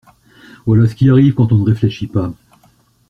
[0.65, 2.33] Voilà ce qui arrive quand on ne réfléchit pas!